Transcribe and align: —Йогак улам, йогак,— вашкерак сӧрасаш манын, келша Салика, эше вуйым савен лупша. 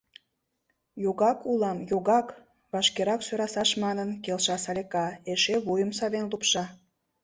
—Йогак 1.03 1.39
улам, 1.51 1.77
йогак,— 1.91 2.27
вашкерак 2.71 3.21
сӧрасаш 3.27 3.71
манын, 3.83 4.09
келша 4.23 4.57
Салика, 4.63 5.05
эше 5.31 5.55
вуйым 5.65 5.91
савен 5.99 6.25
лупша. 6.31 6.65